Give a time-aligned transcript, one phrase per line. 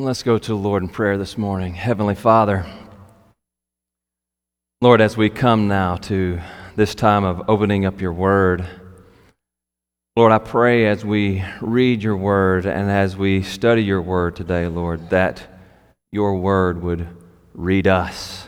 [0.00, 1.74] Let's go to the Lord in prayer this morning.
[1.74, 2.64] Heavenly Father,
[4.80, 6.38] Lord, as we come now to
[6.76, 8.64] this time of opening up your word,
[10.14, 14.68] Lord, I pray as we read your word and as we study your word today,
[14.68, 15.44] Lord, that
[16.12, 17.08] your word would
[17.52, 18.46] read us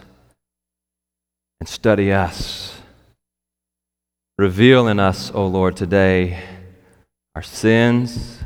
[1.58, 2.78] and study us.
[4.38, 6.44] Reveal in us, O Lord, today
[7.34, 8.38] our sins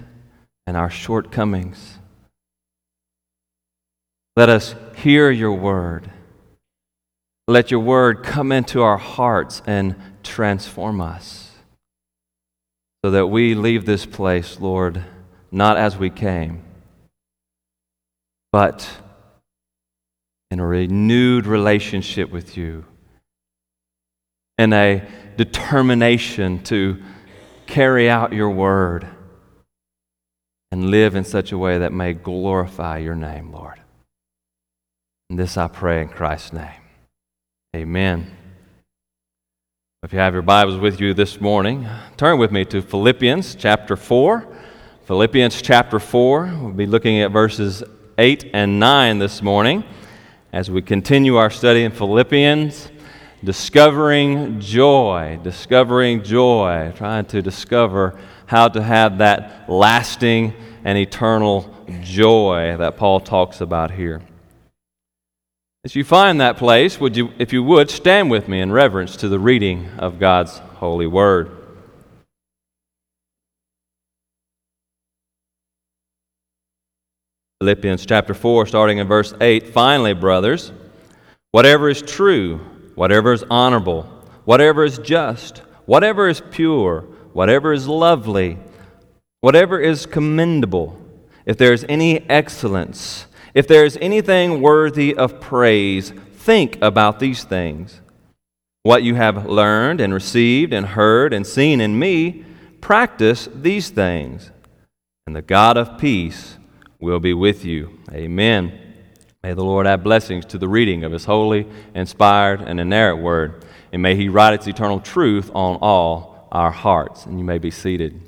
[0.66, 1.98] and our shortcomings.
[4.36, 6.10] Let us hear your word.
[7.46, 11.52] Let your word come into our hearts and transform us
[13.04, 15.04] so that we leave this place, Lord,
[15.52, 16.64] not as we came,
[18.50, 18.88] but
[20.50, 22.86] in a renewed relationship with you,
[24.58, 27.00] in a determination to
[27.66, 29.06] carry out your word
[30.72, 33.83] and live in such a way that may glorify your name, Lord.
[35.30, 36.82] And this I pray in Christ's name.
[37.74, 38.30] Amen.
[40.02, 43.96] If you have your Bibles with you this morning, turn with me to Philippians chapter
[43.96, 44.46] 4.
[45.06, 46.58] Philippians chapter 4.
[46.60, 47.82] We'll be looking at verses
[48.18, 49.82] 8 and 9 this morning
[50.52, 52.90] as we continue our study in Philippians,
[53.42, 60.52] discovering joy, discovering joy, trying to discover how to have that lasting
[60.84, 64.20] and eternal joy that Paul talks about here.
[65.84, 69.16] As you find that place, would you, if you would, stand with me in reverence
[69.16, 71.54] to the reading of God's holy word.
[77.60, 79.68] Philippians chapter 4, starting in verse 8.
[79.74, 80.72] Finally, brothers,
[81.50, 82.60] whatever is true,
[82.94, 84.04] whatever is honorable,
[84.46, 87.02] whatever is just, whatever is pure,
[87.34, 88.56] whatever is lovely,
[89.42, 90.98] whatever is commendable,
[91.44, 97.44] if there is any excellence, if there is anything worthy of praise, think about these
[97.44, 98.00] things.
[98.82, 102.44] What you have learned and received and heard and seen in me,
[102.80, 104.50] practice these things,
[105.26, 106.58] and the God of peace
[107.00, 107.98] will be with you.
[108.12, 108.78] Amen.
[109.42, 113.64] May the Lord add blessings to the reading of his holy, inspired, and inerrant word,
[113.92, 117.26] and may he write its eternal truth on all our hearts.
[117.26, 118.23] And you may be seated.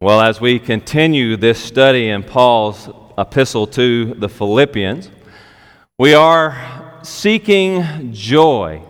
[0.00, 2.88] Well, as we continue this study in Paul's
[3.18, 5.10] epistle to the Philippians,
[5.98, 8.80] we are seeking joy,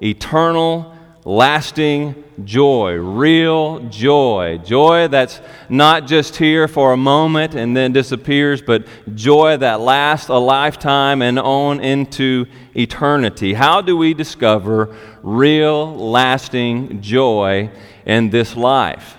[0.00, 4.58] eternal, lasting joy, real joy.
[4.58, 8.86] Joy that's not just here for a moment and then disappears, but
[9.16, 12.46] joy that lasts a lifetime and on into
[12.76, 13.54] eternity.
[13.54, 17.68] How do we discover real, lasting joy
[18.06, 19.18] in this life?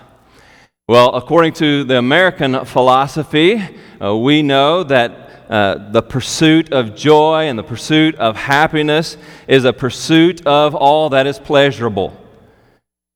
[0.86, 3.58] Well, according to the American philosophy,
[4.02, 9.16] uh, we know that uh, the pursuit of joy and the pursuit of happiness
[9.48, 12.14] is a pursuit of all that is pleasurable.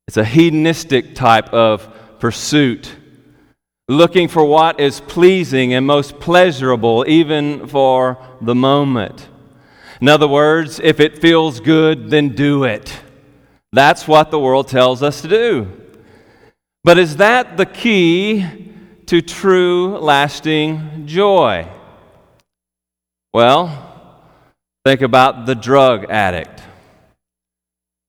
[0.07, 1.87] It's a hedonistic type of
[2.19, 2.91] pursuit,
[3.87, 9.27] looking for what is pleasing and most pleasurable, even for the moment.
[10.01, 12.99] In other words, if it feels good, then do it.
[13.71, 15.88] That's what the world tells us to do.
[16.83, 18.45] But is that the key
[19.07, 21.67] to true, lasting joy?
[23.33, 23.85] Well,
[24.85, 26.61] think about the drug addict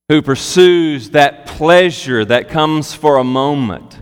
[0.08, 3.98] who pursues that pleasure that comes for a moment.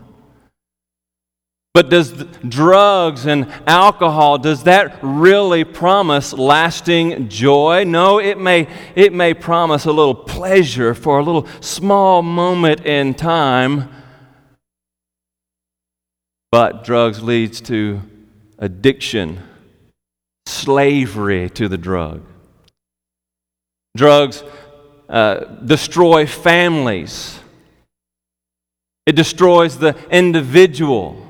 [1.74, 2.12] But does
[2.48, 7.84] drugs and alcohol, does that really promise lasting joy?
[7.84, 13.14] No, it may, it may promise a little pleasure for a little small moment in
[13.14, 13.90] time
[16.50, 18.00] but drugs leads to
[18.59, 19.42] addiction,
[20.47, 22.22] slavery to the drug.
[23.97, 24.42] Drugs
[25.09, 27.39] uh, destroy families.
[29.06, 31.24] It destroys the individual.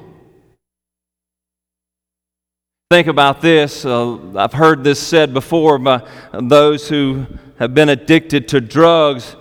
[2.91, 3.85] Think about this.
[3.85, 7.26] Uh, I've heard this said before by those who
[7.59, 9.37] have been addicted to drugs.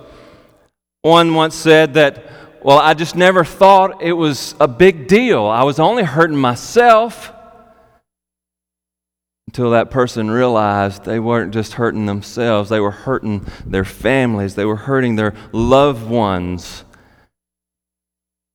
[1.01, 2.25] One once said that
[2.67, 5.45] well, I just never thought it was a big deal.
[5.45, 7.31] I was only hurting myself
[9.47, 14.65] until that person realized they weren't just hurting themselves, they were hurting their families, they
[14.65, 16.83] were hurting their loved ones.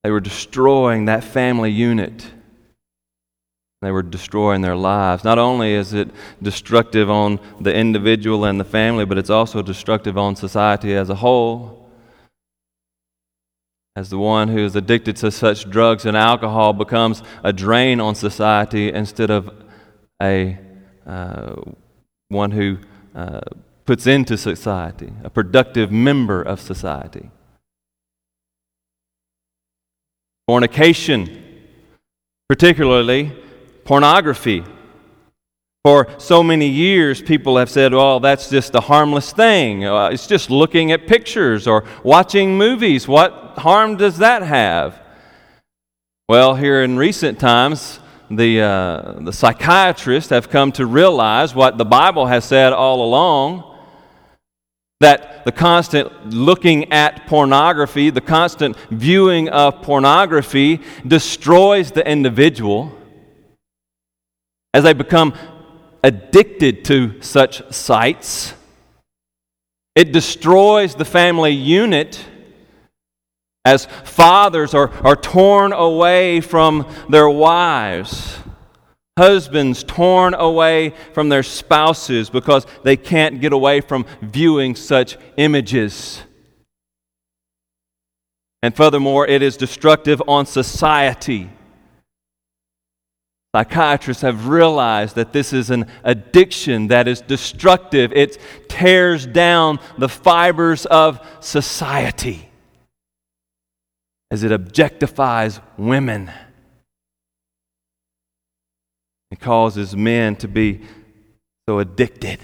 [0.03, 2.23] They were destroying that family unit.
[3.81, 5.23] They were destroying their lives.
[5.23, 10.19] Not only is it destructive on the individual and the family, but it's also destructive
[10.19, 11.82] on society as a whole.
[13.95, 18.15] As the one who is addicted to such drugs and alcohol becomes a drain on
[18.15, 19.51] society instead of
[20.21, 20.57] a
[21.05, 21.55] uh,
[22.29, 22.77] one who
[23.13, 23.41] uh,
[23.85, 27.29] puts into society, a productive member of society.
[30.47, 31.61] Fornication,
[32.49, 33.31] particularly
[33.85, 34.63] pornography.
[35.85, 39.85] For so many years, people have said, well, that's just a harmless thing.
[39.85, 43.05] Uh, it's just looking at pictures or watching movies.
[43.05, 44.99] What harm does that have?
[46.29, 51.85] Well, here in recent times, the, uh, the psychiatrists have come to realize what the
[51.85, 53.69] Bible has said all along
[54.99, 62.97] that the constant looking at pornography, the constant viewing of pornography, destroys the individual
[64.73, 65.33] as they become
[66.03, 68.53] addicted to such sites.
[69.95, 72.23] It destroys the family unit
[73.65, 78.37] as fathers are, are torn away from their wives.
[79.17, 86.21] Husbands torn away from their spouses because they can't get away from viewing such images.
[88.61, 91.49] And furthermore, it is destructive on society.
[93.55, 98.11] Psychiatrists have realized that this is an addiction that is destructive.
[98.13, 102.49] It tears down the fibers of society
[104.33, 106.31] as it objectifies women.
[109.29, 110.81] It causes men to be
[111.69, 112.39] so addicted.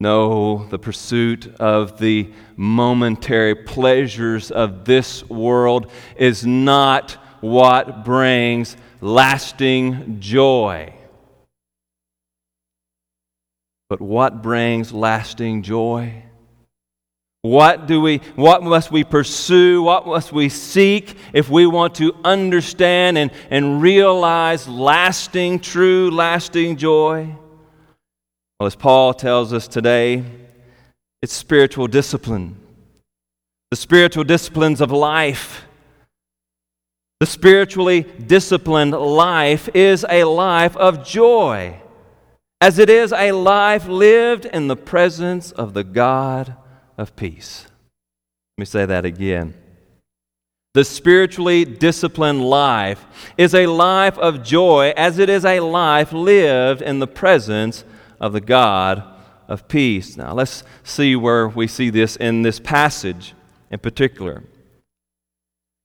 [0.00, 7.10] No, the pursuit of the momentary pleasures of this world is not
[7.42, 10.94] what brings lasting joy.
[13.90, 16.22] But what brings lasting joy?
[17.46, 19.82] What do we what must we pursue?
[19.82, 26.76] What must we seek if we want to understand and, and realize lasting, true, lasting
[26.76, 27.36] joy?
[28.58, 30.24] Well, as Paul tells us today,
[31.22, 32.56] it's spiritual discipline.
[33.70, 35.66] The spiritual disciplines of life
[37.18, 41.80] the spiritually disciplined life is a life of joy,
[42.60, 46.54] as it is a life lived in the presence of the God
[46.96, 47.66] of peace.
[48.56, 49.54] Let me say that again.
[50.74, 53.06] The spiritually disciplined life
[53.38, 57.84] is a life of joy, as it is a life lived in the presence
[58.20, 59.02] of the God
[59.48, 60.16] of peace.
[60.16, 63.34] Now, let's see where we see this in this passage
[63.70, 64.42] in particular.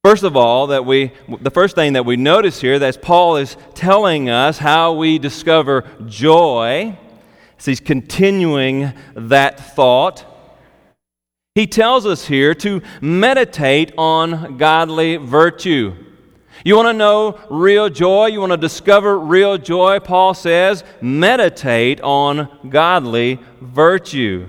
[0.04, 1.12] First of all, that we,
[1.42, 5.88] the first thing that we notice here that Paul is telling us how we discover
[6.08, 6.98] joy.
[7.63, 10.25] He's continuing that thought.
[11.53, 15.94] He tells us here to meditate on godly virtue.
[16.63, 18.27] You want to know real joy?
[18.27, 20.00] You want to discover real joy?
[20.00, 24.48] Paul says, meditate on godly virtue.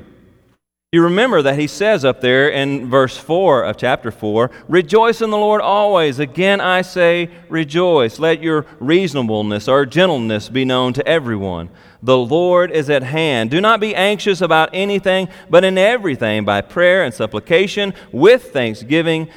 [0.94, 5.30] You remember that he says up there in verse 4 of chapter 4 Rejoice in
[5.30, 6.18] the Lord always.
[6.18, 8.18] Again, I say, rejoice.
[8.18, 11.70] Let your reasonableness or gentleness be known to everyone.
[12.02, 13.50] The Lord is at hand.
[13.50, 19.30] Do not be anxious about anything, but in everything, by prayer and supplication, with thanksgiving,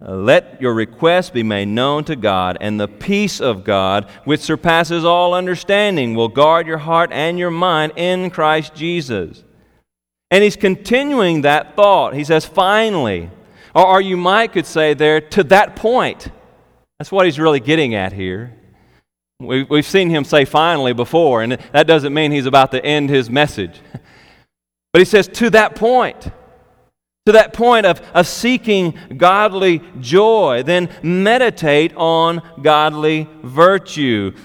[0.00, 5.04] let your requests be made known to God, and the peace of God, which surpasses
[5.04, 9.43] all understanding, will guard your heart and your mind in Christ Jesus.
[10.30, 12.14] And he's continuing that thought.
[12.14, 13.30] He says, finally,
[13.74, 16.28] or, or you might could say there, to that point.
[16.98, 18.56] That's what he's really getting at here.
[19.40, 23.10] We, we've seen him say finally before, and that doesn't mean he's about to end
[23.10, 23.80] his message.
[24.92, 26.30] But he says, to that point,
[27.26, 34.36] to that point of, of seeking godly joy, then meditate on godly virtue.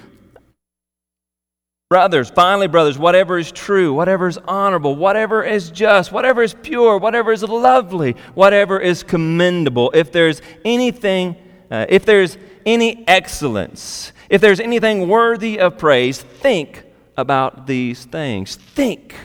[1.90, 7.00] Brothers, finally, brothers, whatever is true, whatever is honorable, whatever is just, whatever is pure,
[7.00, 11.36] whatever is lovely, whatever is commendable, if there's anything,
[11.72, 16.84] uh, if there's any excellence, if there's anything worthy of praise, think
[17.18, 18.56] about these things.
[18.56, 19.16] Think.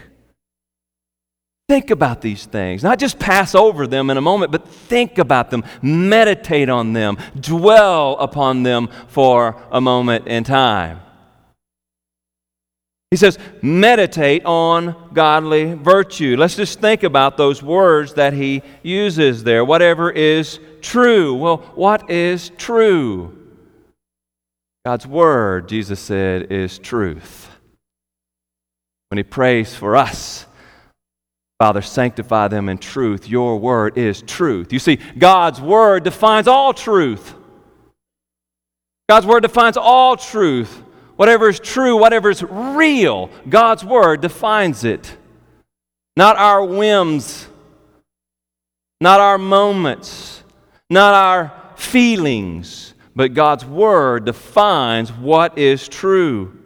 [1.69, 2.83] Think about these things.
[2.83, 5.65] Not just pass over them in a moment, but think about them.
[5.83, 7.19] Meditate on them.
[7.39, 11.01] Dwell upon them for a moment in time.
[13.15, 16.37] He says, meditate on godly virtue.
[16.37, 19.65] Let's just think about those words that he uses there.
[19.65, 21.33] Whatever is true.
[21.35, 23.39] Well, what is true?
[24.85, 27.49] God's word, Jesus said, is truth.
[29.11, 30.45] When he prays for us,
[31.61, 33.29] Father, sanctify them in truth.
[33.29, 34.73] Your word is truth.
[34.73, 37.33] You see, God's word defines all truth.
[39.09, 40.83] God's word defines all truth.
[41.17, 45.17] Whatever is true, whatever is real, God's word defines it.
[46.17, 47.47] Not our whims,
[49.01, 50.43] not our moments,
[50.91, 56.59] not our feelings, but God's word defines what is true.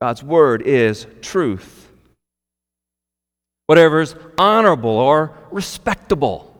[0.00, 1.82] God's word is truth
[3.72, 6.51] whatever is honorable or respectable,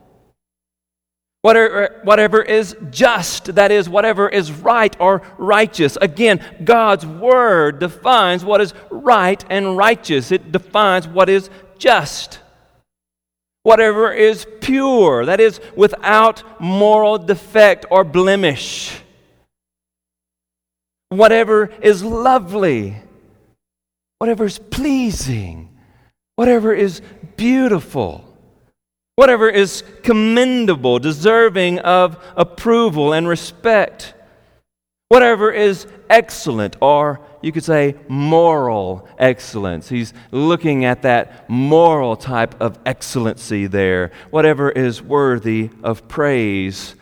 [1.43, 5.95] whatever, whatever is just, that is, whatever is right or righteous.
[6.01, 12.39] Again, God's Word defines what is right and righteous, it defines what is just.
[13.61, 18.99] Whatever is pure, that is, without moral defect or blemish.
[21.09, 22.97] Whatever is lovely,
[24.17, 25.69] whatever is pleasing
[26.35, 27.01] whatever is
[27.37, 28.32] beautiful,
[29.15, 34.13] whatever is commendable, deserving of approval and respect,
[35.09, 39.89] whatever is excellent, or you could say moral excellence.
[39.89, 46.95] He's looking at that moral type of excellency there, whatever is worthy of praise.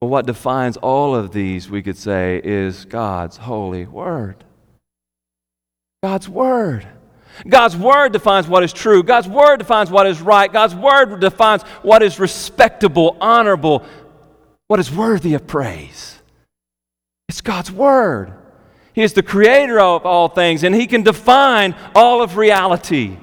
[0.00, 4.44] Well, what defines all of these, we could say, is God's holy word.
[6.02, 6.86] God's word.
[7.48, 9.02] God's Word defines what is true.
[9.02, 10.52] God's Word defines what is right.
[10.52, 13.84] God's Word defines what is respectable, honorable,
[14.68, 16.18] what is worthy of praise.
[17.28, 18.34] It's God's Word.
[18.92, 23.16] He is the creator of all things, and He can define all of reality.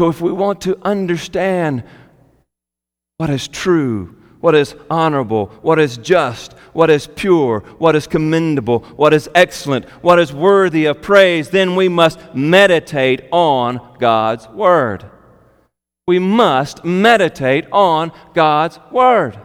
[0.00, 1.84] So, if we want to understand
[3.18, 8.80] what is true, what is honorable, what is just, what is pure, what is commendable,
[8.94, 15.06] what is excellent, what is worthy of praise, then we must meditate on God's Word.
[16.06, 19.38] We must meditate on God's Word.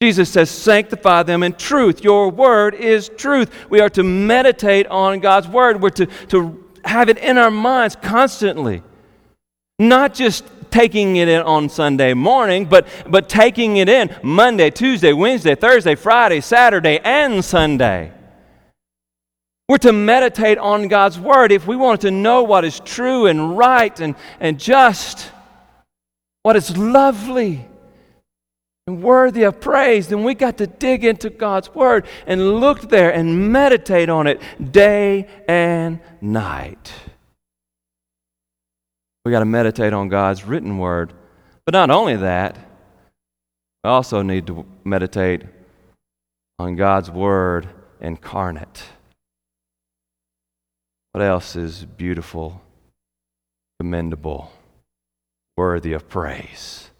[0.00, 2.04] Jesus says, Sanctify them in truth.
[2.04, 3.50] Your Word is truth.
[3.68, 5.82] We are to meditate on God's Word.
[5.82, 8.84] We're to, to have it in our minds constantly.
[9.80, 15.12] Not just taking it in on Sunday morning, but, but taking it in Monday, Tuesday,
[15.12, 18.10] Wednesday, Thursday, Friday, Saturday, and Sunday.
[19.68, 23.56] We're to meditate on God's Word if we want to know what is true and
[23.56, 25.30] right and, and just,
[26.42, 27.64] what is lovely
[28.88, 33.14] and worthy of praise, then we got to dig into God's Word and look there
[33.14, 36.92] and meditate on it day and night.
[39.24, 41.12] We got to meditate on God's written word.
[41.64, 42.56] But not only that,
[43.82, 45.42] we also need to meditate
[46.58, 47.68] on God's word
[48.00, 48.84] incarnate.
[51.12, 52.60] What else is beautiful,
[53.80, 54.52] commendable,
[55.56, 56.90] worthy of praise?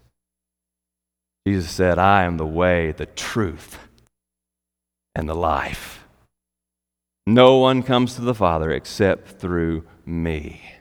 [1.47, 3.77] Jesus said, I am the way, the truth,
[5.13, 6.05] and the life.
[7.27, 10.74] No one comes to the Father except through me.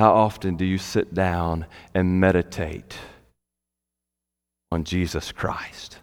[0.00, 2.96] How often do you sit down and meditate
[4.70, 5.98] on Jesus Christ?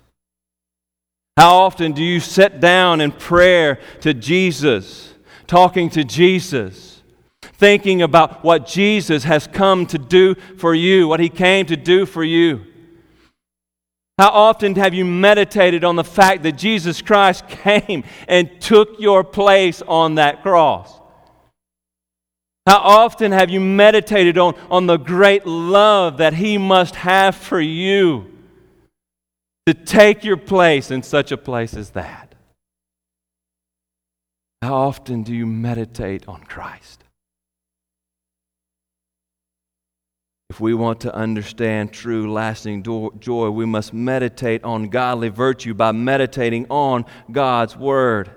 [1.38, 5.14] How often do you sit down in prayer to Jesus,
[5.48, 7.04] talking to Jesus,
[7.42, 12.06] thinking about what Jesus has come to do for you, what he came to do
[12.06, 12.66] for you?
[14.18, 19.24] How often have you meditated on the fact that Jesus Christ came and took your
[19.24, 21.02] place on that cross?
[22.66, 27.62] How often have you meditated on, on the great love that He must have for
[27.62, 28.32] you
[29.68, 32.34] to take your place in such a place as that?
[34.64, 37.04] How often do you meditate on Christ?
[40.50, 45.92] If we want to understand true, lasting joy, we must meditate on godly virtue by
[45.92, 48.32] meditating on God's Word.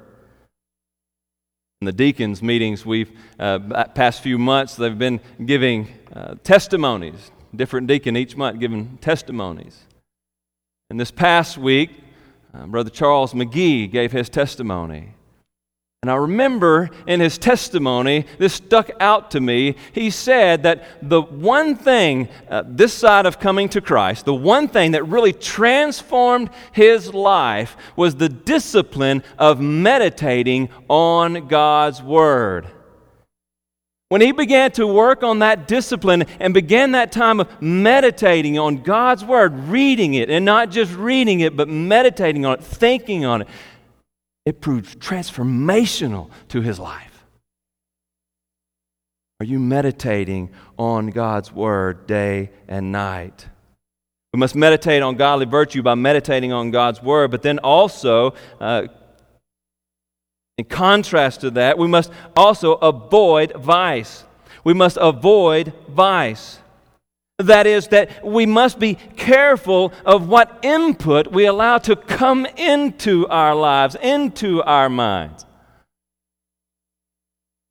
[1.81, 7.87] In the deacons' meetings, we've, uh, past few months, they've been giving uh, testimonies, different
[7.87, 9.85] deacon each month giving testimonies.
[10.91, 11.91] And this past week,
[12.53, 15.15] uh, Brother Charles McGee gave his testimony.
[16.03, 19.75] And I remember in his testimony, this stuck out to me.
[19.91, 24.69] He said that the one thing, uh, this side of coming to Christ, the one
[24.69, 32.69] thing that really transformed his life was the discipline of meditating on God's Word.
[34.09, 38.85] When he began to work on that discipline and began that time of meditating on
[38.85, 43.43] God's Word, reading it, and not just reading it, but meditating on it, thinking on
[43.43, 43.49] it,
[44.47, 47.25] it proved transformational to his life.
[49.41, 53.47] Are you meditating on God's Word day and night?
[54.33, 58.89] We must meditate on godly virtue by meditating on God's Word, but then also, uh,
[60.59, 64.25] in contrast to that, we must also avoid vice.
[64.65, 66.59] We must avoid vice.
[67.39, 73.29] That is, that we must be careful of what input we allow to come into
[73.29, 75.47] our lives, into our minds.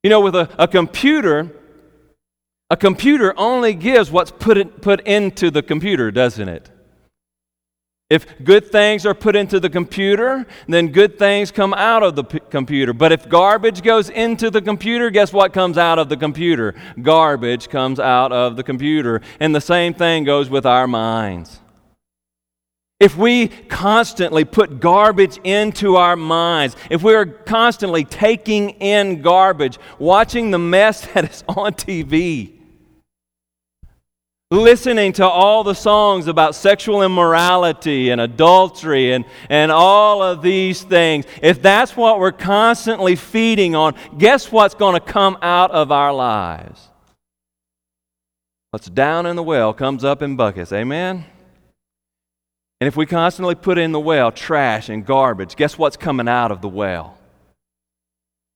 [0.02, 1.50] You know, with a, a computer,
[2.70, 6.70] a computer only gives what's put, put into the computer, doesn't it?
[8.10, 12.24] If good things are put into the computer, then good things come out of the
[12.24, 12.94] p- computer.
[12.94, 16.74] But if garbage goes into the computer, guess what comes out of the computer?
[17.02, 19.20] Garbage comes out of the computer.
[19.40, 21.60] And the same thing goes with our minds.
[22.98, 30.50] If we constantly put garbage into our minds, if we're constantly taking in garbage, watching
[30.50, 32.57] the mess that is on TV,
[34.50, 40.82] listening to all the songs about sexual immorality and adultery and, and all of these
[40.82, 45.92] things, if that's what we're constantly feeding on, guess what's going to come out of
[45.92, 46.88] our lives?
[48.70, 50.72] What's down in the well comes up in buckets.
[50.72, 51.26] Amen?
[52.80, 56.52] And if we constantly put in the well trash and garbage, guess what's coming out
[56.52, 57.18] of the well?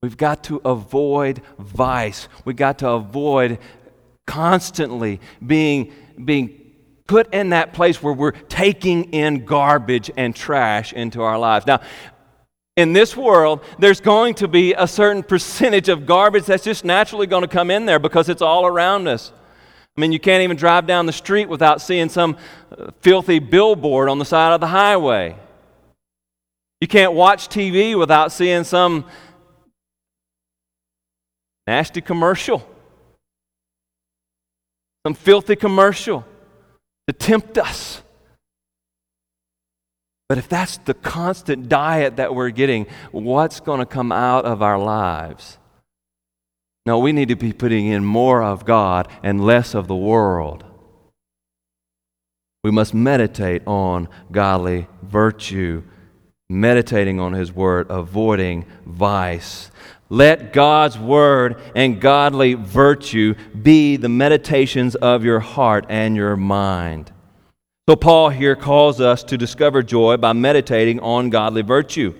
[0.03, 2.29] We've got to avoid vice.
[2.45, 3.59] We've got to avoid
[4.27, 5.93] constantly being,
[6.25, 6.63] being
[7.07, 11.67] put in that place where we're taking in garbage and trash into our lives.
[11.67, 11.81] Now,
[12.77, 17.27] in this world, there's going to be a certain percentage of garbage that's just naturally
[17.27, 19.33] going to come in there because it's all around us.
[19.97, 22.39] I mean, you can't even drive down the street without seeing some
[22.71, 25.37] uh, filthy billboard on the side of the highway.
[26.81, 29.05] You can't watch TV without seeing some
[31.67, 32.67] nasty commercial
[35.07, 36.25] some filthy commercial
[37.07, 38.03] to tempt us.
[40.29, 44.63] But if that's the constant diet that we're getting, what's going to come out of
[44.63, 45.59] our lives?
[46.87, 50.65] No, we need to be putting in more of God and less of the world.
[52.65, 55.83] We must meditate on godly virtue,
[56.49, 59.71] meditating on His Word, avoiding vice.
[60.13, 67.11] Let God's word and godly virtue be the meditations of your heart and your mind.
[67.89, 72.13] So, Paul here calls us to discover joy by meditating on godly virtue.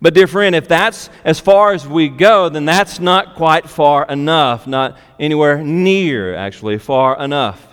[0.00, 4.06] But, dear friend, if that's as far as we go, then that's not quite far
[4.06, 7.66] enough, not anywhere near, actually, far enough.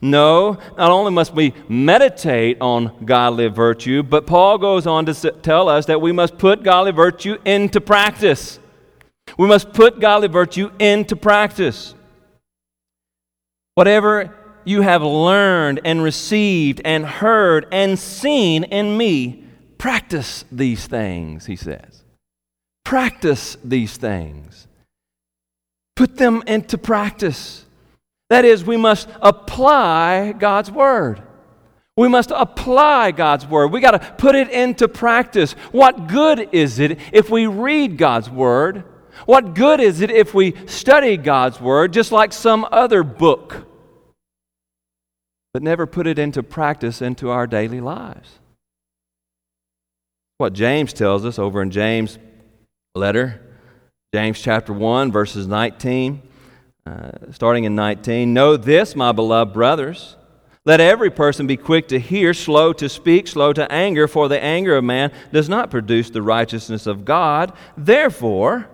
[0.00, 5.68] No, not only must we meditate on godly virtue, but Paul goes on to tell
[5.68, 8.58] us that we must put godly virtue into practice.
[9.36, 11.94] We must put godly virtue into practice.
[13.74, 19.44] Whatever you have learned and received and heard and seen in me,
[19.78, 22.02] practice these things, he says.
[22.84, 24.66] Practice these things.
[25.96, 27.64] Put them into practice.
[28.30, 31.22] That is, we must apply God's word.
[31.96, 33.72] We must apply God's word.
[33.72, 35.52] We got to put it into practice.
[35.72, 38.84] What good is it if we read God's word?
[39.26, 43.66] What good is it if we study God's Word just like some other book,
[45.52, 48.38] but never put it into practice into our daily lives?
[50.38, 52.18] What James tells us over in James'
[52.94, 53.40] letter,
[54.14, 56.22] James chapter 1, verses 19,
[56.86, 58.32] uh, starting in 19.
[58.32, 60.16] Know this, my beloved brothers.
[60.64, 64.42] Let every person be quick to hear, slow to speak, slow to anger, for the
[64.42, 67.52] anger of man does not produce the righteousness of God.
[67.76, 68.68] Therefore,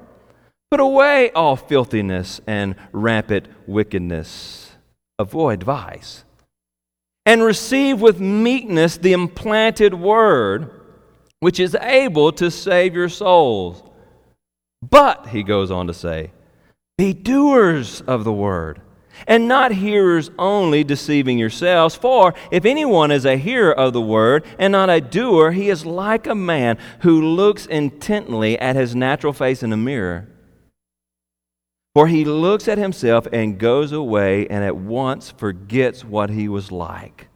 [0.70, 4.72] Put away all filthiness and rampant wickedness.
[5.18, 6.24] Avoid vice.
[7.26, 10.70] And receive with meekness the implanted word,
[11.40, 13.82] which is able to save your souls.
[14.82, 16.32] But, he goes on to say,
[16.98, 18.80] be doers of the word,
[19.26, 21.94] and not hearers only, deceiving yourselves.
[21.94, 25.86] For if anyone is a hearer of the word and not a doer, he is
[25.86, 30.28] like a man who looks intently at his natural face in a mirror
[31.94, 36.72] for he looks at himself and goes away and at once forgets what he was
[36.72, 37.28] like.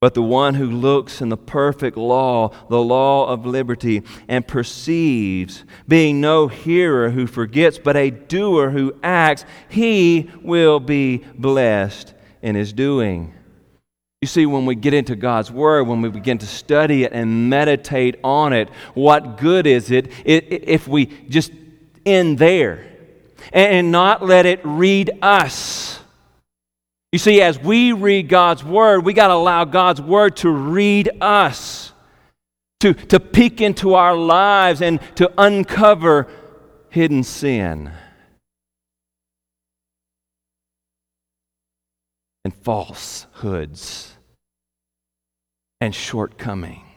[0.00, 5.64] But the one who looks in the perfect law, the law of liberty, and perceives,
[5.88, 12.54] being no hearer who forgets, but a doer who acts, he will be blessed in
[12.54, 13.32] his doing.
[14.20, 17.48] You see, when we get into God's Word, when we begin to study it and
[17.48, 21.50] meditate on it, what good is it if we just
[22.04, 22.93] end there?
[23.52, 26.00] And not let it read us.
[27.12, 31.10] You see, as we read God's Word, we got to allow God's Word to read
[31.20, 31.92] us,
[32.80, 36.28] to, to peek into our lives and to uncover
[36.90, 37.92] hidden sin
[42.44, 44.14] and falsehoods
[45.80, 46.93] and shortcomings.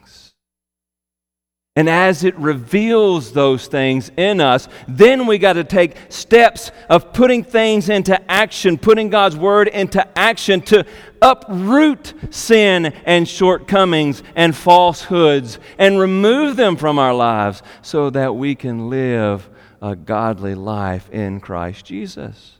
[1.77, 7.13] And as it reveals those things in us, then we got to take steps of
[7.13, 10.87] putting things into action, putting God's word into action to
[11.21, 18.55] uproot sin and shortcomings and falsehoods and remove them from our lives so that we
[18.55, 19.47] can live
[19.79, 22.56] a godly life in Christ Jesus.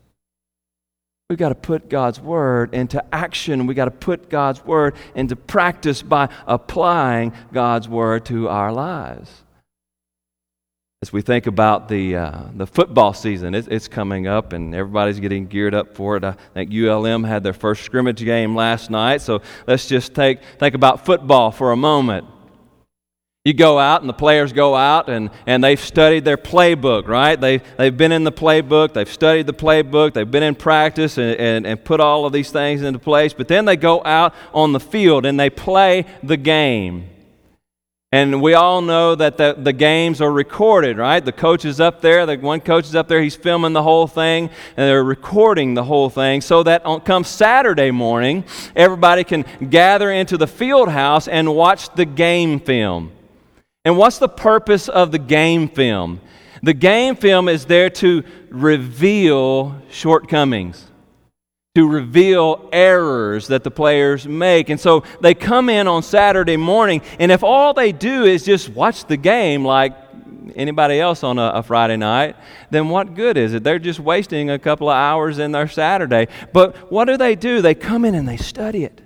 [1.29, 3.67] We've got to put God's word into action.
[3.67, 9.29] We've got to put God's word into practice by applying God's word to our lives.
[11.01, 15.19] As we think about the, uh, the football season, it, it's coming up and everybody's
[15.19, 16.23] getting geared up for it.
[16.23, 20.75] I think ULM had their first scrimmage game last night, so let's just take, think
[20.75, 22.25] about football for a moment.
[23.47, 27.39] You go out, and the players go out, and, and they've studied their playbook, right?
[27.39, 31.39] They, they've been in the playbook, they've studied the playbook, they've been in practice and,
[31.39, 33.31] and, and put all of these things into place.
[33.31, 37.07] But then they go out on the field and they play the game.
[38.11, 41.23] And we all know that the, the games are recorded, right?
[41.23, 44.07] The coach is up there, the one coach is up there, he's filming the whole
[44.07, 48.43] thing, and they're recording the whole thing so that on come Saturday morning,
[48.75, 53.13] everybody can gather into the field house and watch the game film.
[53.87, 56.19] And what's the purpose of the game film?
[56.61, 60.85] The game film is there to reveal shortcomings,
[61.75, 64.67] to reveal errors that the players make.
[64.67, 68.67] And so they come in on Saturday morning, and if all they do is just
[68.67, 69.95] watch the game like
[70.57, 72.35] anybody else on a, a, Friday night,
[72.69, 73.63] then what good is it?
[73.63, 76.27] They're just wasting a couple of hours in their Saturday.
[76.51, 77.61] But what do they do?
[77.61, 79.01] They come in and they study it.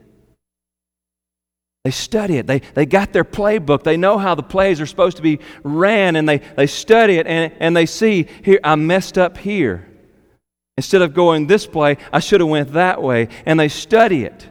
[1.84, 2.46] They study it.
[2.46, 3.84] They, they got their playbook.
[3.84, 7.26] They know how the plays are supposed to be ran, and they, they study it
[7.26, 9.88] and, and they see, here, I messed up here.
[10.78, 13.30] Instead of going this play, I should have went that way.
[13.46, 14.48] And they study it.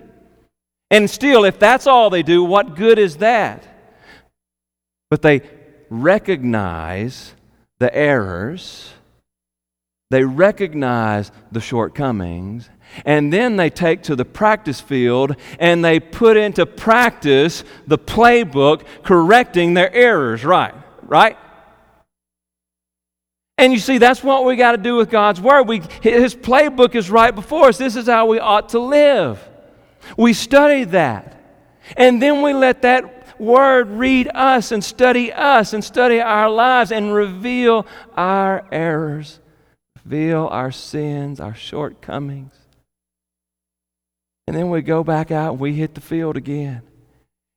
[0.90, 3.66] And still, if that's all they do, what good is that?
[5.08, 5.42] But they
[5.88, 7.34] recognize
[7.78, 8.92] the errors,
[10.10, 12.68] they recognize the shortcomings,
[13.04, 18.84] and then they take to the practice field and they put into practice the playbook
[19.02, 20.74] correcting their errors, right?
[21.02, 21.36] Right?
[23.58, 25.64] And you see, that's what we got to do with God's Word.
[25.64, 27.76] We, his playbook is right before us.
[27.76, 29.46] This is how we ought to live.
[30.16, 31.36] We study that.
[31.96, 36.90] And then we let that Word read us and study us and study our lives
[36.92, 39.40] and reveal our errors,
[40.04, 42.59] reveal our sins, our shortcomings.
[44.50, 46.82] And then we go back out and we hit the field again.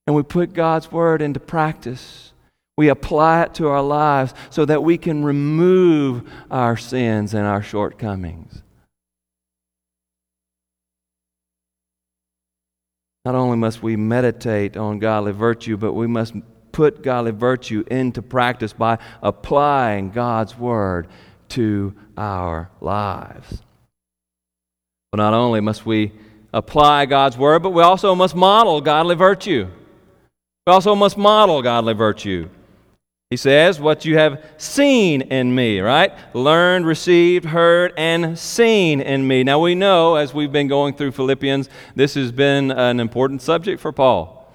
[0.05, 2.33] And we put God's word into practice.
[2.77, 7.63] We apply it to our lives so that we can remove our sins and our
[7.63, 8.61] shortcomings.
[13.25, 16.35] Not only must we meditate on godly virtue, but we must
[16.71, 21.07] put godly virtue into practice by applying God's word
[21.49, 23.63] to our lives.
[25.11, 26.11] But not only must we
[26.53, 29.67] apply God's word, but we also must model godly virtue.
[30.67, 32.49] We also must model godly virtue.
[33.29, 36.13] He says, What you have seen in me, right?
[36.35, 39.43] Learned, received, heard, and seen in me.
[39.43, 43.81] Now we know, as we've been going through Philippians, this has been an important subject
[43.81, 44.53] for Paul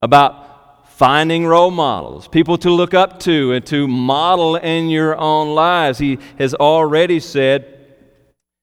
[0.00, 5.54] about finding role models, people to look up to and to model in your own
[5.54, 5.98] lives.
[5.98, 7.74] He has already said,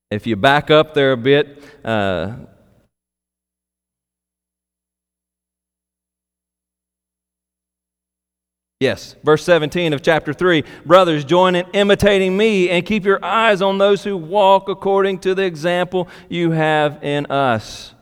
[0.09, 2.33] if you back up there a bit, uh,
[8.81, 13.61] Yes, verse 17 of chapter 3 Brothers, join in imitating me and keep your eyes
[13.61, 17.93] on those who walk according to the example you have in us.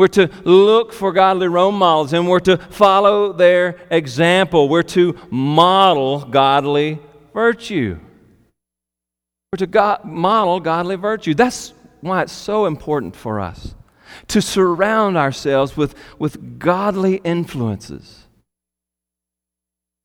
[0.00, 4.68] We're to look for godly role models and we're to follow their example.
[4.68, 6.98] We're to model godly
[7.32, 8.00] virtue.
[9.52, 11.34] We're to model godly virtue.
[11.34, 13.76] That's why it's so important for us
[14.26, 18.21] to surround ourselves with, with godly influences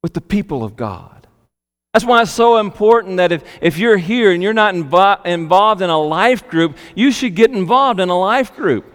[0.08, 1.28] with the people of God.
[1.91, 5.82] That's why it's so important that if, if you're here and you're not invo- involved
[5.82, 8.86] in a life group, you should get involved in a life group.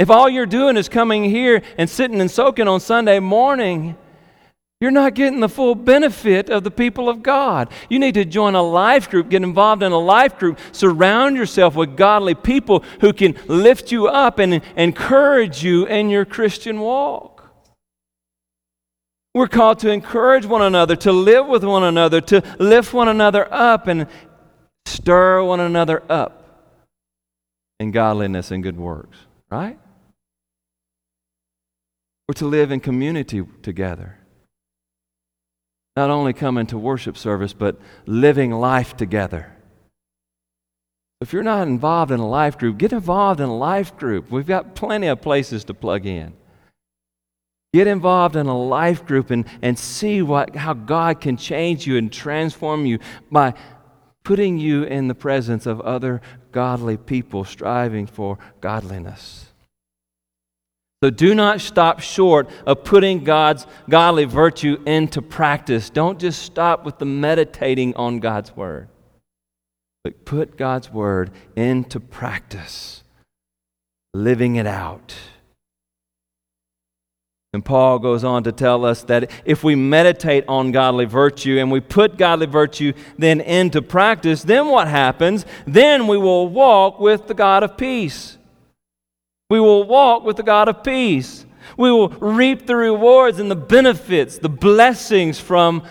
[0.00, 3.96] If all you're doing is coming here and sitting and soaking on Sunday morning,
[4.82, 7.70] You're not getting the full benefit of the people of God.
[7.88, 11.76] You need to join a life group, get involved in a life group, surround yourself
[11.76, 17.31] with godly people who can lift you up and encourage you in your Christian walk.
[19.34, 23.52] We're called to encourage one another, to live with one another, to lift one another
[23.52, 24.06] up and
[24.86, 26.68] stir one another up
[27.80, 29.18] in godliness and good works,
[29.50, 29.78] right?
[32.28, 34.18] We're to live in community together
[35.96, 39.52] not only coming to worship service, but living life together.
[41.20, 44.30] If you're not involved in a life group, get involved in a life group.
[44.30, 46.34] We've got plenty of places to plug in.
[47.72, 51.96] Get involved in a life group and, and see what, how God can change you
[51.96, 52.98] and transform you
[53.30, 53.54] by
[54.24, 56.20] putting you in the presence of other
[56.52, 59.46] godly people striving for godliness.
[61.02, 65.90] So do not stop short of putting God's godly virtue into practice.
[65.90, 68.88] Don't just stop with the meditating on God's word,
[70.04, 73.02] but put God's word into practice,
[74.14, 75.16] living it out.
[77.54, 81.70] And Paul goes on to tell us that if we meditate on godly virtue and
[81.70, 85.44] we put godly virtue then into practice, then what happens?
[85.66, 88.38] Then we will walk with the God of peace.
[89.50, 91.44] We will walk with the God of peace.
[91.76, 95.84] We will reap the rewards and the benefits, the blessings from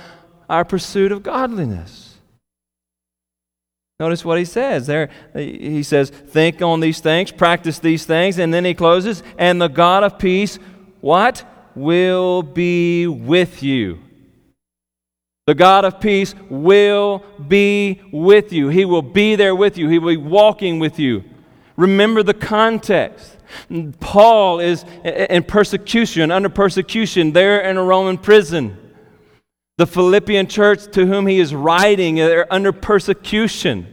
[0.49, 2.17] our pursuit of godliness.
[3.99, 5.11] Notice what he says there.
[5.35, 9.67] He says, Think on these things, practice these things, and then he closes, and the
[9.67, 10.57] God of peace,
[11.01, 11.43] what?
[11.75, 13.99] Will be with you.
[15.47, 18.69] The God of peace will be with you.
[18.69, 19.89] He will be there with you.
[19.89, 21.23] He will be walking with you.
[21.75, 23.37] Remember the context.
[23.99, 28.77] Paul is in persecution, under persecution, there in a Roman prison.
[29.77, 33.90] The Philippian church to whom he is writing, they're under persecution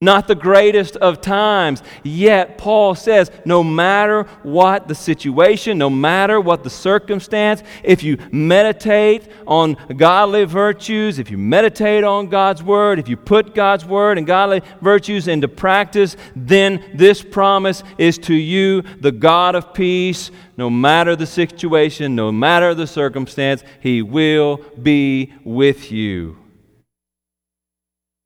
[0.00, 1.82] not the greatest of times.
[2.04, 8.16] Yet, Paul says, no matter what the situation, no matter what the circumstance, if you
[8.30, 14.18] meditate on godly virtues, if you meditate on God's word, if you put God's word
[14.18, 20.30] and godly virtues into practice, then this promise is to you, the God of peace,
[20.56, 26.36] no matter the situation, no matter the circumstance, he will be with you.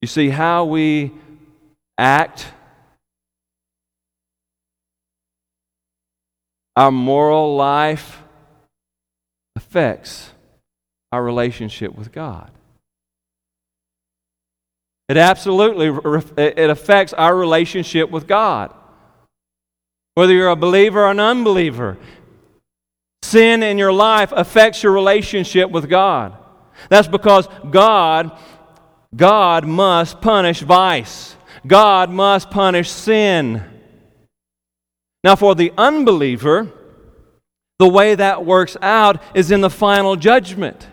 [0.03, 1.13] You see, how we
[2.03, 2.53] act,
[6.75, 8.23] our moral life
[9.55, 10.33] affects
[11.13, 12.51] our relationship with God.
[15.09, 15.89] It absolutely
[16.37, 18.75] it affects our relationship with God.
[20.15, 21.99] Whether you're a believer or an unbeliever,
[23.23, 26.37] sin in your life affects your relationship with God.
[26.89, 28.37] That's because God
[29.15, 31.32] God must punish vice.
[31.67, 33.63] God must punish sin.
[35.25, 36.71] Now, for the unbeliever,
[37.79, 40.89] the way that works out is in the final judgment.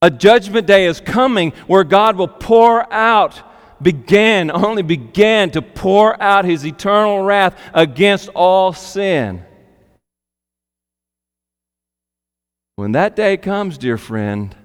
[0.00, 3.40] A judgment day is coming where God will pour out,
[3.80, 9.44] began, only began to pour out his eternal wrath against all sin.
[12.74, 14.56] When that day comes, dear friend,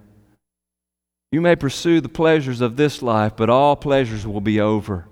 [1.31, 5.07] you may pursue the pleasures of this life, but all pleasures will be over.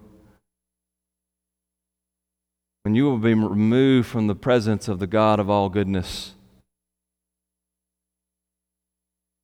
[2.84, 6.36] When you will be removed from the presence of the God of all goodness.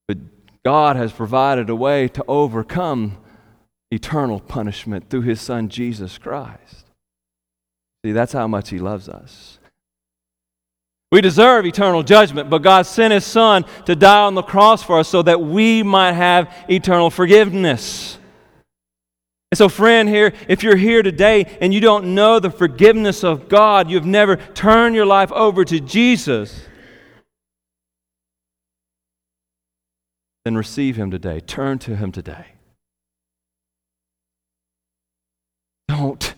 [0.08, 0.20] But
[0.64, 3.18] God has provided a way to overcome
[3.90, 6.86] eternal punishment through his Son, Jesus Christ.
[8.06, 9.60] See, that's how much he loves us.
[11.12, 15.00] We deserve eternal judgment, but God sent His Son to die on the cross for
[15.00, 18.18] us so that we might have eternal forgiveness.
[19.52, 23.50] And so, friend, here, if you're here today and you don't know the forgiveness of
[23.50, 26.62] God, you've never turned your life over to Jesus,
[30.46, 31.42] then receive Him today.
[31.42, 32.46] Turn to Him today.
[35.90, 36.34] Don't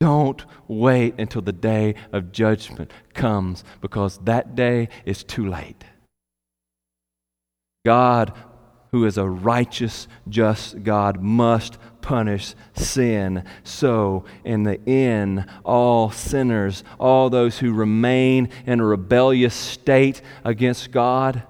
[0.00, 5.84] don't wait until the day of judgment comes because that day is too late.
[7.84, 8.32] God,
[8.90, 13.44] who is a righteous, just God, must punish sin.
[13.64, 20.90] So, in the end, all sinners, all those who remain in a rebellious state against
[20.90, 21.42] God,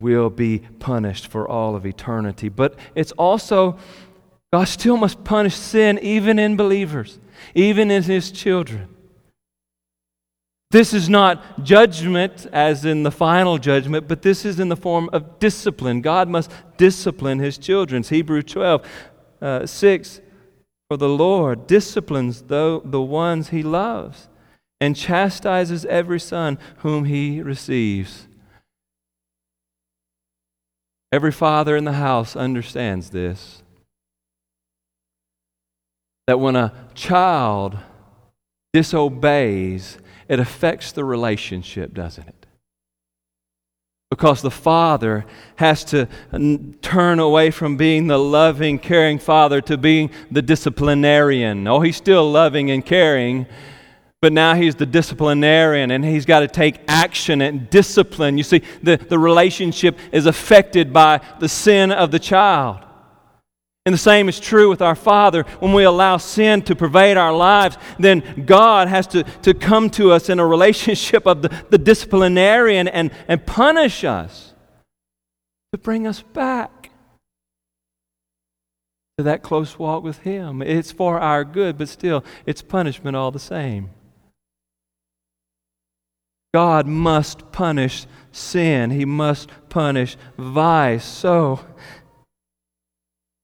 [0.00, 2.48] will be punished for all of eternity.
[2.48, 3.78] But it's also,
[4.52, 7.18] God still must punish sin even in believers
[7.54, 8.88] even in his children.
[10.70, 15.10] This is not judgment as in the final judgment, but this is in the form
[15.12, 16.00] of discipline.
[16.00, 18.04] God must discipline his children.
[18.04, 18.86] Hebrew 12,
[19.42, 20.20] uh, 6
[20.88, 24.28] For the Lord disciplines the, the ones he loves
[24.80, 28.28] and chastises every son whom he receives.
[31.10, 33.59] Every father in the house understands this
[36.30, 37.76] that when a child
[38.72, 42.46] disobeys, it affects the relationship, doesn't it?
[44.10, 46.06] Because the father has to
[46.82, 51.66] turn away from being the loving, caring father to being the disciplinarian.
[51.66, 53.46] Oh, he's still loving and caring,
[54.22, 58.38] but now he's the disciplinarian and he's got to take action and discipline.
[58.38, 62.84] You see, the, the relationship is affected by the sin of the child.
[63.90, 65.42] And the same is true with our Father.
[65.58, 70.12] When we allow sin to pervade our lives, then God has to, to come to
[70.12, 74.54] us in a relationship of the, the disciplinarian and, and punish us
[75.72, 76.92] to bring us back
[79.18, 80.62] to that close walk with Him.
[80.62, 83.90] It's for our good, but still, it's punishment all the same.
[86.54, 91.04] God must punish sin, He must punish vice.
[91.04, 91.58] So,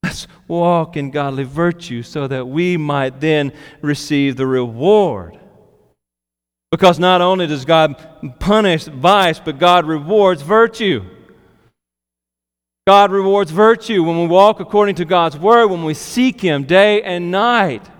[0.06, 5.36] Let's walk in godly virtue so that we might then receive the reward.
[6.70, 11.04] Because not only does God punish vice, but God rewards virtue.
[12.86, 17.02] God rewards virtue when we walk according to God's word, when we seek Him day
[17.02, 17.90] and night.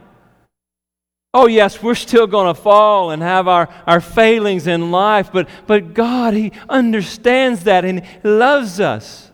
[1.34, 5.48] Oh, yes, we're still going to fall and have our, our failings in life, but,
[5.66, 9.25] but God, He understands that and He loves us.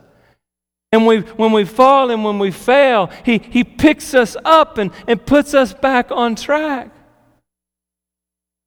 [0.92, 4.92] And we, when we fall and when we fail, he, he picks us up and,
[5.06, 6.90] and puts us back on track.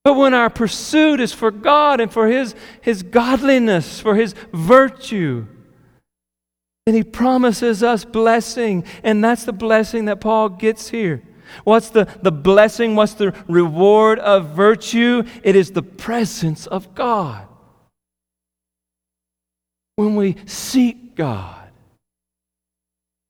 [0.05, 5.47] But when our pursuit is for God and for His, His godliness, for His virtue,
[6.85, 8.85] then He promises us blessing.
[9.03, 11.23] And that's the blessing that Paul gets here.
[11.63, 12.95] What's the, the blessing?
[12.95, 15.23] What's the reward of virtue?
[15.41, 17.47] It is the presence of God.
[19.95, 21.54] When we seek God,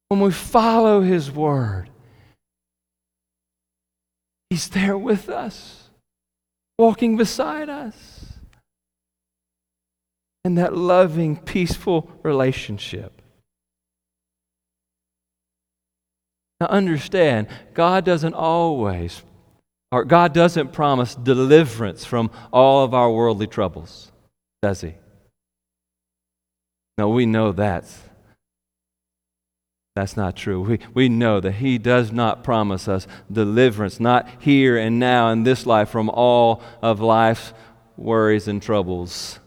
[0.10, 1.90] when we follow His Word,
[4.50, 5.90] He's there with us,
[6.78, 8.22] walking beside us.
[10.46, 13.20] in that loving, peaceful relationship.
[16.62, 19.24] Now, understand, God doesn't always,
[19.92, 24.12] or God doesn't promise deliverance from all of our worldly troubles,
[24.62, 24.94] does He?
[27.00, 28.00] No, we know that's
[29.96, 30.62] that's not true.
[30.62, 35.44] We, we know that He does not promise us deliverance, not here and now in
[35.44, 37.54] this life from all of life's
[37.96, 39.40] worries and troubles.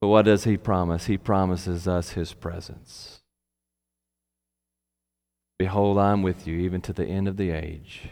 [0.00, 1.06] But what does He promise?
[1.06, 3.20] He promises us His presence.
[5.58, 8.08] Behold, I'm with you even to the end of the age.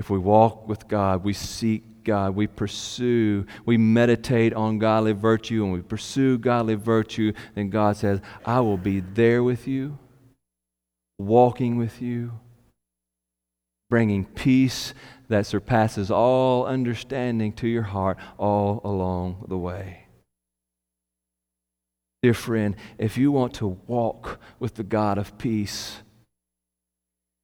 [0.00, 5.64] If we walk with God, we seek God, we pursue, we meditate on godly virtue,
[5.64, 9.98] and we pursue godly virtue, then God says, I will be there with you,
[11.18, 12.32] walking with you,
[13.88, 14.92] bringing peace
[15.28, 20.06] that surpasses all understanding to your heart all along the way.
[22.22, 26.02] Dear friend, if you want to walk with the God of peace,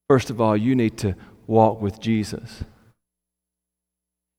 [0.09, 1.15] first of all, you need to
[1.51, 2.65] walk with Jesus.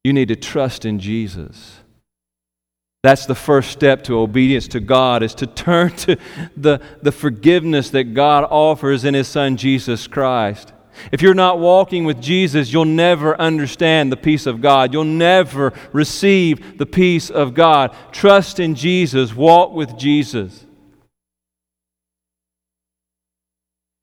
[0.04, 1.82] You need to trust in Jesus.
[3.04, 6.18] That's the first step to obedience to God is to turn to
[6.56, 10.72] the, the forgiveness that God offers in His Son Jesus Christ.
[11.12, 14.94] If you're not walking with Jesus, you'll never understand the peace of God.
[14.94, 17.96] You'll never receive the peace of God.
[18.12, 19.36] Trust in Jesus.
[19.36, 20.66] Walk with Jesus.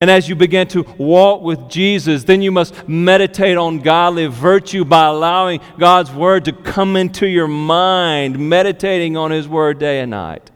[0.01, 4.85] And as you begin to walk with Jesus, then you must meditate on godly virtue
[4.85, 10.13] by allowing God's Word to come into your mind, meditating on His Word day and
[10.13, 10.53] night.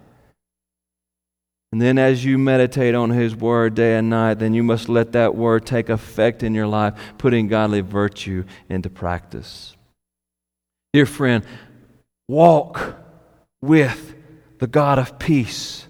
[1.72, 5.10] And then as you meditate on His Word day and night, then you must let
[5.12, 9.74] that Word take effect in your life, putting godly virtue into practice.
[10.92, 11.44] Dear friend,
[12.28, 12.96] walk
[13.60, 14.14] with
[14.58, 15.88] the God of peace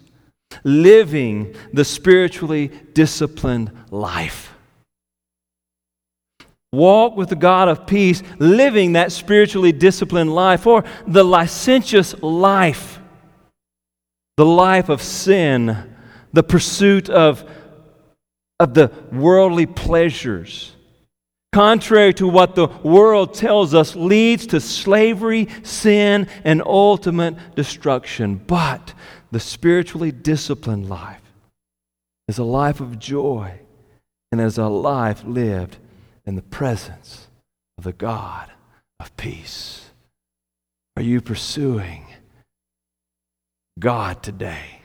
[0.63, 4.53] living the spiritually disciplined life.
[6.71, 12.99] Walk with the God of peace, living that spiritually disciplined life, or the licentious life,
[14.37, 15.95] the life of sin,
[16.33, 17.47] the pursuit of,
[18.59, 20.73] of the worldly pleasures
[21.53, 28.35] contrary to what the world tells us, leads to slavery, sin, and ultimate destruction.
[28.35, 28.93] But
[29.33, 31.21] the spiritually disciplined life
[32.27, 33.59] is a life of joy
[34.31, 35.77] and is a life lived
[36.23, 37.27] in the presence
[37.77, 38.51] of the God
[38.99, 39.89] of peace.
[40.95, 42.05] Are you pursuing
[43.79, 44.81] God today?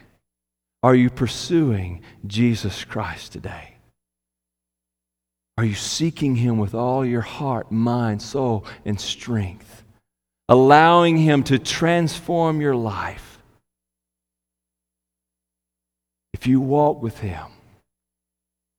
[0.83, 3.75] Are you pursuing Jesus Christ today?
[5.59, 9.83] Are you seeking Him with all your heart, mind, soul, and strength?
[10.49, 13.28] Allowing Him to transform your life.
[16.41, 17.47] If you walk with Him,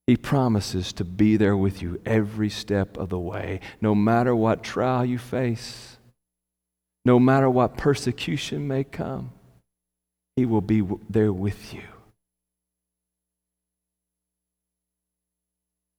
[0.08, 4.64] He promises to be there with you every step of the way, no matter what
[4.64, 5.98] trial you face,
[7.04, 9.34] no matter what persecution may come.
[10.38, 11.84] He will be there with you.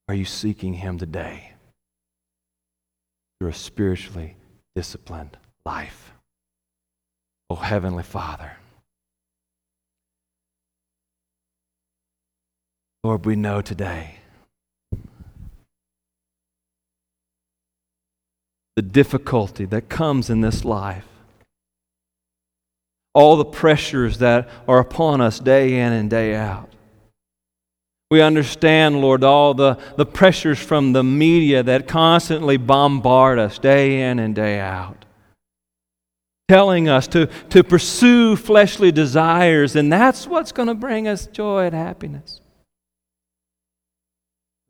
[0.08, 1.52] Are you seeking Him today
[3.38, 4.36] through a spiritually
[4.74, 5.36] disciplined
[5.66, 6.14] life?
[7.50, 8.52] Oh, Heavenly Father.
[13.02, 14.16] Lord, we know today
[18.76, 21.06] the difficulty that comes in this life,
[23.14, 26.70] all the pressures that are upon us day in and day out.
[28.10, 34.02] We understand, Lord, all the, the pressures from the media that constantly bombard us day
[34.10, 35.04] in and day out,
[36.48, 41.66] telling us to, to pursue fleshly desires, and that's what's going to bring us joy
[41.66, 42.40] and happiness.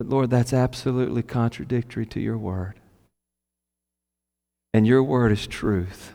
[0.01, 2.79] But Lord, that's absolutely contradictory to your word.
[4.73, 6.13] And your word is truth.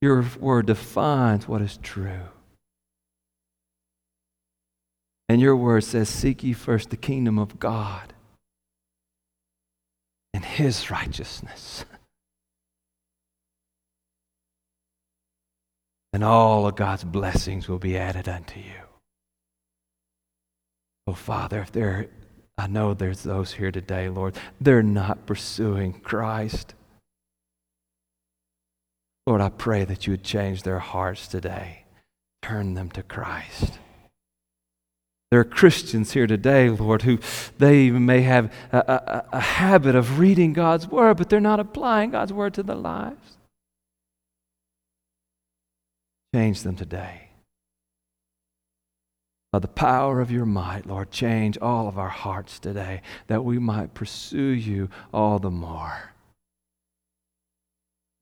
[0.00, 2.30] Your word defines what is true.
[5.28, 8.14] And your word says, Seek ye first the kingdom of God
[10.32, 11.84] and his righteousness.
[16.14, 18.86] And all of God's blessings will be added unto you.
[21.06, 22.08] Oh, Father, if there,
[22.58, 26.74] I know there's those here today, Lord, they're not pursuing Christ.
[29.28, 31.84] Lord, I pray that you would change their hearts today,
[32.42, 33.78] turn them to Christ.
[35.30, 37.18] There are Christians here today, Lord, who
[37.58, 42.10] they may have a, a, a, habit of reading God's Word, but they're not applying
[42.10, 43.36] God's Word to their lives.
[46.34, 47.27] Change them today.
[49.52, 53.58] By the power of your might, Lord, change all of our hearts today that we
[53.58, 56.12] might pursue you all the more,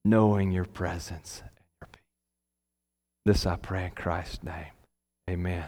[0.05, 1.43] knowing your presence.
[3.24, 4.70] This I pray in Christ's name.
[5.29, 5.64] Amen.